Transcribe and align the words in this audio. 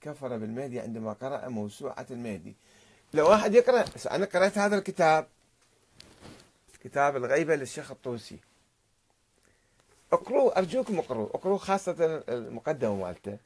كفر 0.00 0.36
بالمهدي 0.36 0.80
عندما 0.80 1.12
قرأ 1.12 1.48
موسوعة 1.48 2.06
المهدي. 2.10 2.54
لو 3.14 3.30
واحد 3.30 3.54
يقرأ 3.54 3.84
أنا 4.10 4.26
قرأت 4.26 4.58
هذا 4.58 4.78
الكتاب 4.78 5.26
كتاب 6.84 7.16
الغيبة 7.16 7.56
للشيخ 7.56 7.90
الطوسي. 7.90 8.38
اقروا 10.12 10.58
أرجوكم 10.58 10.98
اقروا 10.98 11.26
اقروا 11.26 11.58
خاصة 11.58 12.22
المقدمة 12.28 12.94
مالته. 12.94 13.36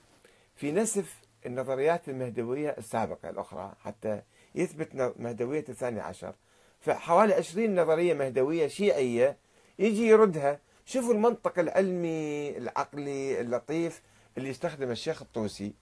في 0.57 0.73
نسف 0.73 1.15
النظريات 1.47 2.09
المهدوية 2.09 2.75
السابقة 2.79 3.31
الأخرى 3.31 3.73
حتى 3.85 4.23
يثبت 4.55 5.15
مهدوية 5.19 5.65
الثاني 5.69 6.01
عشر. 6.01 6.35
فحوالي 6.81 7.35
عشرين 7.35 7.81
نظرية 7.81 8.15
مهدوية 8.15 8.69
شيعية 8.69 9.37
يجي 9.79 10.07
يردها. 10.07 10.59
شوفوا 10.87 11.15
المنطق 11.15 11.59
العلمي 11.59 12.59
العقلي 12.59 13.41
اللطيف 13.41 14.03
اللي 14.39 14.49
يستخدم 14.49 14.91
الشيخ 14.91 15.23
الطوسي. 15.23 15.73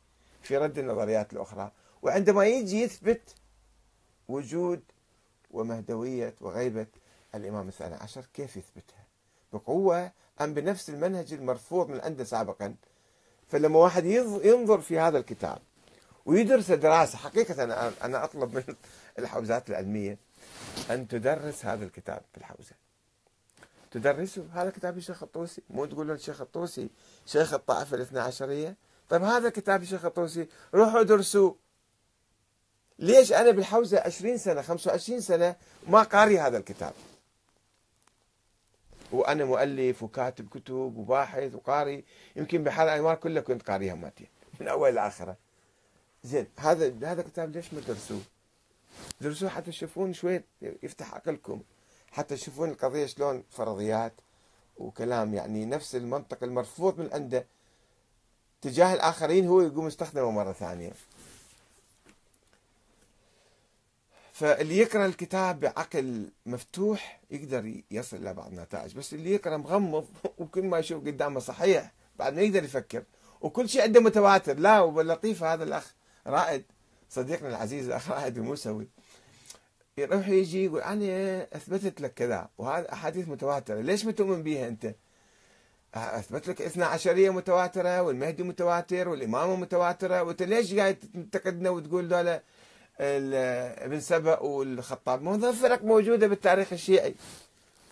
في 0.42 0.56
رد 0.56 0.78
النظريات 0.78 1.32
الأخرى. 1.32 1.72
وعندما 2.02 2.46
يجي 2.46 2.82
يثبت 2.82 3.34
وجود 4.28 4.82
ومهدوية 5.50 6.34
وغيبة 6.40 6.86
الإمام 7.34 7.68
الثاني 7.68 7.94
عشر 7.94 8.26
كيف 8.34 8.56
يثبتها؟ 8.56 9.04
بقوة 9.52 10.12
أم 10.40 10.54
بنفس 10.54 10.90
المنهج 10.90 11.32
المرفوض 11.32 11.88
من 11.88 12.00
عنده 12.00 12.24
سابقا؟ 12.24 12.74
فلما 13.48 13.78
واحد 13.78 14.04
ينظر 14.44 14.80
في 14.80 14.98
هذا 14.98 15.18
الكتاب 15.18 15.58
ويدرس 16.26 16.70
دراسة 16.70 17.18
حقيقة 17.18 17.64
أنا 17.64 17.92
أنا 18.04 18.24
أطلب 18.24 18.54
من 18.54 18.74
الحوزات 19.18 19.70
العلمية 19.70 20.18
أن 20.90 21.08
تدرس 21.08 21.64
هذا 21.64 21.84
الكتاب 21.84 22.22
في 22.32 22.38
الحوزة. 22.38 22.72
تدرسه. 23.90 24.46
هذا 24.52 24.70
كتاب 24.70 24.96
الشيخ 24.96 25.22
الطوسي. 25.22 25.62
مو 25.70 25.86
تقولون 25.86 26.16
الشيخ 26.16 26.40
الطوسي 26.40 26.90
شيخ 27.26 27.54
الطائفة 27.54 27.96
الاثنى 27.96 28.20
عشرية؟ 28.20 28.76
طيب 29.10 29.22
هذا 29.22 29.50
كتاب 29.50 29.82
الشيخ 29.82 30.04
الطوسي. 30.04 30.48
روحوا 30.74 31.02
درسوه 31.02 31.56
ليش 32.98 33.32
أنا 33.32 33.50
بالحوزة 33.50 34.00
20 34.00 34.38
سنة 34.38 34.62
25 34.62 35.20
سنة 35.20 35.56
ما 35.88 36.02
قاري 36.02 36.38
هذا 36.38 36.58
الكتاب؟ 36.58 36.92
وأنا 39.12 39.44
مؤلف 39.44 40.02
وكاتب 40.02 40.48
كتب 40.48 40.96
وباحث 40.96 41.54
وقاري. 41.54 42.04
يمكن 42.36 42.64
بحال 42.64 42.88
الأنوار 42.88 43.14
كلها 43.14 43.42
كنت 43.42 43.70
قاريها 43.70 43.94
ماتين 43.94 44.26
من 44.60 44.68
أول 44.68 44.94
لآخرة. 44.94 45.36
زين 46.24 46.46
هذا 46.58 46.86
هذا 47.02 47.20
الكتاب 47.20 47.56
ليش 47.56 47.74
ما 47.74 47.80
درسوه؟ 47.80 48.20
درسوه 49.20 49.48
حتى 49.48 49.70
تشوفون 49.70 50.12
شوي 50.12 50.42
يفتح 50.62 51.14
عقلكم. 51.14 51.62
حتى 52.10 52.36
تشوفون 52.36 52.70
القضية 52.70 53.06
شلون 53.06 53.44
فرضيات 53.50 54.12
وكلام 54.76 55.34
يعني 55.34 55.66
نفس 55.66 55.96
المنطق 55.96 56.44
المرفوض 56.44 56.98
من 56.98 57.10
عنده. 57.12 57.46
تجاه 58.62 58.94
الآخرين 58.94 59.46
هو 59.46 59.60
يقوم 59.60 59.86
يستخدمه 59.86 60.30
مرة 60.30 60.52
ثانية. 60.52 60.92
فاللي 64.32 64.78
يقرأ 64.78 65.06
الكتاب 65.06 65.60
بعقل 65.60 66.30
مفتوح 66.46 67.20
يقدر 67.30 67.82
يصل 67.90 68.16
إلى 68.16 68.34
بعض 68.34 68.46
النتائج 68.52 68.96
بس 68.96 69.14
اللي 69.14 69.32
يقرأ 69.32 69.56
مغمض 69.56 70.06
وكل 70.38 70.62
ما 70.62 70.78
يشوف 70.78 71.06
قدامه 71.06 71.40
صحيح 71.40 71.92
بعد 72.18 72.34
ما 72.34 72.42
يقدر 72.42 72.64
يفكر. 72.64 73.02
وكل 73.40 73.68
شيء 73.68 73.82
عنده 73.82 74.00
متواتر 74.00 74.58
لا 74.58 74.80
واللطيف 74.80 75.42
هذا 75.42 75.64
الأخ 75.64 75.94
رائد 76.26 76.64
صديقنا 77.10 77.48
العزيز 77.48 77.86
الأخ 77.86 78.10
رائد 78.10 78.38
الموسوي. 78.38 78.88
يروح 79.98 80.28
يجي 80.28 80.64
يقول 80.64 80.80
أنا 80.80 81.42
أثبتت 81.56 82.00
لك 82.00 82.14
كذا 82.14 82.48
وهذا 82.58 82.92
أحاديث 82.92 83.28
متواترة 83.28 83.80
ليش 83.80 84.04
ما 84.04 84.12
تؤمن 84.12 84.42
بها 84.42 84.68
أنت؟ 84.68 84.94
أثبت 85.94 86.48
لك 86.48 86.62
اثنا 86.62 86.86
عشرية 86.86 87.30
متواترة 87.30 88.02
والمهدي 88.02 88.42
متواتر 88.42 89.08
والإمامة 89.08 89.56
متواترة. 89.56 90.22
وأنت 90.22 90.42
ليش 90.42 90.74
قاعد 90.74 90.96
تنتقدنا 91.14 91.70
وتقول 91.70 92.08
دولة 92.08 92.40
ابن 93.00 94.00
سبأ 94.00 94.38
والخطاب؟ 94.40 95.22
مو 95.22 95.52
فرق 95.52 95.84
موجودة 95.84 96.26
بالتاريخ 96.26 96.72
الشيعي 96.72 97.14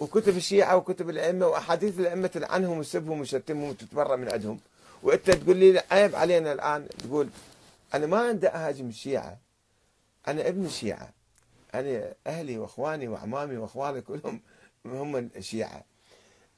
وكتب 0.01 0.37
الشيعة 0.37 0.77
وكتب 0.77 1.11
الأئمة 1.11 1.47
وأحاديث 1.47 1.99
الأئمة 1.99 2.27
تلعنهم 2.27 2.79
وتسبهم 2.79 3.21
وتشتمهم 3.21 3.69
وتتبرأ 3.69 4.17
من 4.17 4.29
عندهم. 4.29 4.61
وأنت 5.03 5.31
تقول 5.31 5.57
لي 5.57 5.83
عيب 5.91 6.17
علينا 6.17 6.53
الآن. 6.53 6.89
تقول 6.89 7.29
أنا 7.95 8.07
ما 8.07 8.19
عندي 8.19 8.49
أهاجم 8.49 8.89
الشيعة. 8.89 9.39
أنا 10.29 10.49
ابن 10.49 10.65
الشيعة. 10.65 11.09
أنا 11.75 12.13
أهلي 12.27 12.59
وأخواني 12.59 13.09
وأعمامي 13.09 13.57
وأخواني 13.57 14.01
كلهم 14.01 14.41
هم 14.87 15.17
الشيعة. 15.17 15.85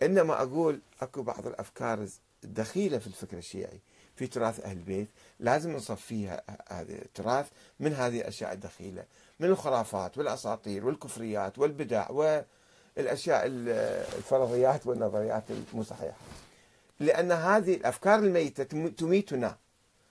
إنما 0.03 0.43
أقول 0.43 0.81
أكو 1.03 1.22
بعض 1.22 1.47
الأفكار 1.47 2.06
الدخيلة 2.44 2.99
في 2.99 3.06
الفكر 3.06 3.38
الشيعي. 3.38 3.81
في 4.16 4.27
تراث 4.27 4.61
أهل 4.61 4.77
البيت 4.77 5.09
لازم 5.41 5.77
نصفيها 5.77 6.43
هذا 6.71 6.93
التراث 6.93 7.49
من 7.81 7.94
هذه 7.94 8.21
الأشياء 8.21 8.53
الدخيلة 8.53 9.05
من 9.41 9.49
الخرافات 9.49 10.19
والأساطير 10.19 10.87
والكفريات 10.87 11.59
والبدع 11.59 12.10
والأشياء 12.10 13.43
الفرضيات 13.47 14.87
والنظريات 14.87 15.44
المو 15.50 15.83
صحيحة 15.83 16.16
لأن 17.00 17.33
هذه 17.33 17.75
الأفكار 17.75 18.19
الميتة 18.19 18.89
تميتنا 18.89 19.56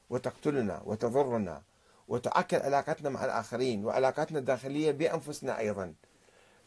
وتقتلنا 0.10 0.82
وتضرنا 0.86 1.62
وتعكر 2.08 2.64
علاقتنا 2.64 3.10
مع 3.10 3.26
الآخرين 3.26 3.86
وعلاقاتنا 3.86 4.40
الداخلية 4.40 4.92
بأنفسنا 4.92 5.60
أيضا. 5.60 5.94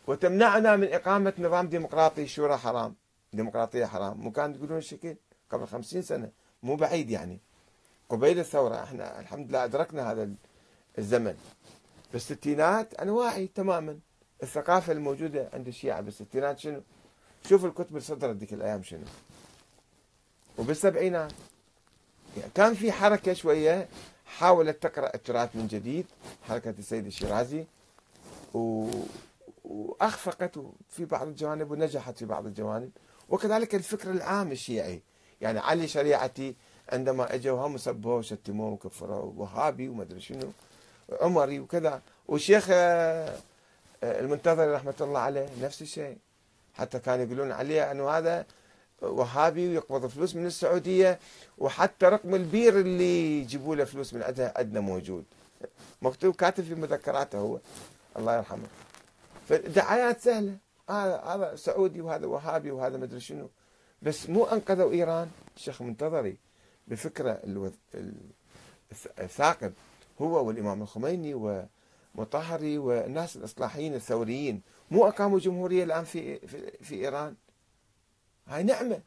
وتمنعنا 0.07 0.77
من 0.77 0.93
إقامة 0.93 1.33
نظام 1.39 1.69
ديمقراطي 1.69 2.27
شورى 2.27 2.57
حرام. 2.57 2.95
ديمقراطية 3.33 3.87
حرام. 3.87 4.21
مو 4.21 4.33
كان 4.33 4.55
تقولون 4.55 4.79
الشكل 4.79 5.17
قبل 5.51 5.67
خمسين 5.67 6.03
سنة. 6.03 6.31
مو 6.63 6.77
بعيد 6.77 7.11
يعني. 7.11 7.41
قبيل 8.09 8.39
الثورة 8.39 8.83
إحنا 8.83 9.21
الحمد 9.21 9.49
لله 9.49 9.65
أدركنا 9.65 10.11
هذا 10.11 10.31
الزمن. 10.99 11.37
بالستينات 12.13 12.95
أنا 12.95 13.13
واعي 13.13 13.47
تماما. 13.47 13.99
الثقافة 14.43 14.93
الموجودة 14.93 15.51
عند 15.53 15.69
الشيعة 15.69 16.01
بالستينات 16.01 16.59
شنو؟ 16.59 16.83
شوف 17.49 17.65
الكتب 17.65 17.89
اللي 17.89 18.01
صدرت 18.01 18.37
ذيك 18.37 18.53
الأيام 18.53 18.83
شنو. 18.83 19.05
وبالسبعينات 20.59 21.33
يعني 22.37 22.51
كان 22.55 22.75
في 22.75 22.93
حركة 22.93 23.33
شوية 23.33 23.89
حاولت 24.27 24.83
تقرأ 24.83 25.15
التراث 25.15 25.57
من 25.57 25.67
جديد. 25.67 26.07
حركة 26.43 26.75
السيد 26.79 27.07
الشيرازي. 27.07 27.65
و... 28.55 28.91
وأخفقت 29.73 30.59
في 30.89 31.05
بعض 31.05 31.27
الجوانب 31.27 31.71
ونجحت 31.71 32.19
في 32.19 32.25
بعض 32.25 32.47
الجوانب. 32.47 32.91
وكذلك 33.29 33.75
الفكر 33.75 34.11
العام 34.11 34.53
الشيعي. 34.53 35.03
يعني 35.41 35.59
علي 35.59 35.89
شريعتي 35.89 36.55
عندما 36.93 37.35
إجوا 37.35 37.67
هم 37.67 37.77
سبوه 37.77 38.17
وشتموه 38.17 38.73
وكفروه 38.73 39.35
وهابي 39.37 39.89
وما 39.89 40.03
أدري 40.03 40.21
شنو 40.21 40.51
عمري 41.21 41.61
وكذا. 41.61 42.03
والشيخ 42.29 42.67
آه، 42.71 43.39
المنتظر 44.03 44.73
رحمة 44.73 44.95
الله 45.01 45.21
عليه 45.21 45.49
نفس 45.63 45.83
الشيء. 45.83 46.19
حتى 46.75 46.99
كانوا 46.99 47.25
يقولون 47.25 47.53
عليه 47.53 47.91
أنه 47.91 48.11
هذا 48.11 48.47
وهابي 49.03 49.69
ويقبض 49.69 50.07
فلوس 50.07 50.37
من 50.37 50.47
السعودية 50.47 51.19
وحتى 51.59 52.07
رقم 52.07 52.35
البير 52.35 52.81
اللي 52.81 53.41
يجيبوا 53.41 53.77
له 53.77 53.85
فلوس 53.85 54.15
من 54.15 54.23
عندها 54.23 54.53
عندنا 54.57 54.81
موجود. 54.81 55.25
مكتوب 56.03 56.35
كاتب 56.35 56.65
في 56.65 56.75
مذكراته 56.75 57.39
هو. 57.39 57.59
الله 58.19 58.37
يرحمه. 58.37 58.67
فدعايات 59.49 60.21
سهلة 60.21 60.57
هذا 60.91 61.17
هذا 61.17 61.57
سعودي 61.57 62.01
وهذا 62.01 62.27
وهابي 62.27 62.71
وهذا 62.71 62.97
ما 62.97 63.05
أدري 63.05 63.21
شنو. 63.21 63.51
بس 64.03 64.31
مو 64.31 64.45
أنقذوا 64.45 64.93
إيران. 64.93 65.31
الشيخ 65.57 65.83
منتظري 65.83 66.37
بفكرة 66.89 67.41
الثاقب 69.19 69.73
هو 70.21 70.47
والإمام 70.47 70.83
الخميني 70.83 71.35
ومطهري 72.15 72.79
والناس 72.79 73.37
الإصلاحيين 73.37 73.95
الثوريين. 73.95 74.63
مو 74.91 75.09
أقاموا 75.09 75.39
جمهورية 75.39 75.85
الآن 75.85 76.05
في 76.05 76.39
في, 76.39 76.71
في 76.83 76.95
إيران. 76.95 77.35
هاي 78.47 78.63
نعمة. 78.63 79.01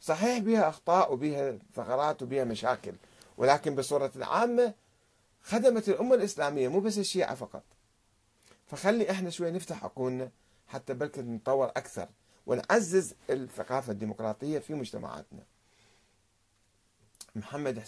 صحيح 0.00 0.38
بها 0.38 0.68
أخطاء 0.68 1.12
وبها 1.12 1.58
ثغرات 1.74 2.22
وبها 2.22 2.44
مشاكل 2.44 2.92
ولكن 3.36 3.74
بصورة 3.74 4.12
عامه 4.20 4.74
خدمت 5.42 5.88
الأمة 5.88 6.14
الإسلامية 6.14 6.68
مو 6.68 6.80
بس 6.80 6.98
الشيعة 6.98 7.34
فقط. 7.34 7.62
فخلي 8.66 9.10
إحنا 9.10 9.30
شوي 9.30 9.50
نفتح 9.50 9.84
عقولنا 9.84 10.30
حتى 10.66 10.94
بلكي 10.94 11.22
نطور 11.22 11.68
أكثر 11.68 12.08
ونعزز 12.46 13.14
الثقافة 13.30 13.92
الديمقراطية 13.92 14.58
في 14.58 14.74
مجتمعاتنا. 14.74 15.42
محمد 17.34 17.78
حسين 17.78 17.84